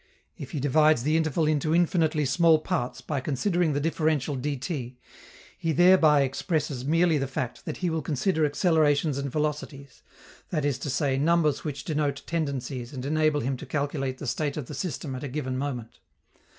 [0.35, 4.95] If he divides the interval into infinitely small parts by considering the differential dt,
[5.59, 10.01] he thereby expresses merely the fact that he will consider accelerations and velocities
[10.49, 14.57] that is to say, numbers which denote tendencies and enable him to calculate the state
[14.57, 15.99] of the system at a given moment.